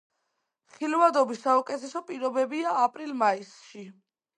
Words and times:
ხილვადობის 0.77 1.43
საუკეთესო 1.49 2.03
პირობებია 2.11 2.77
აპრილ-მაისში. 2.89 3.89